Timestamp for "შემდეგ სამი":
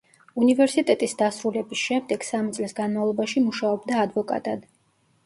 1.89-2.53